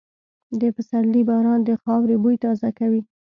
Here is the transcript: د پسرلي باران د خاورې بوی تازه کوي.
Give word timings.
د 0.59 0.61
پسرلي 0.75 1.21
باران 1.29 1.59
د 1.65 1.71
خاورې 1.81 2.15
بوی 2.23 2.35
تازه 2.43 2.69
کوي. 2.79 3.01